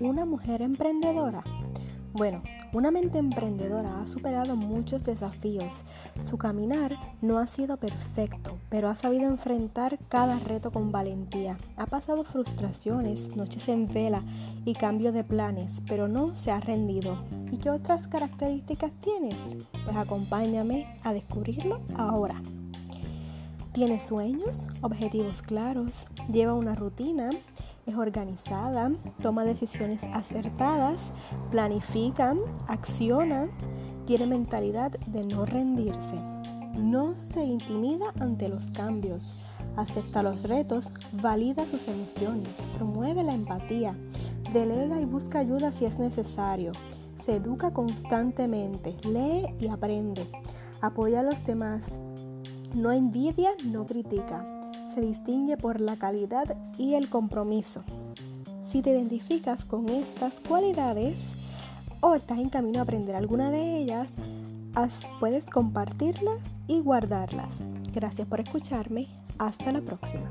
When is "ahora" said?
21.94-22.42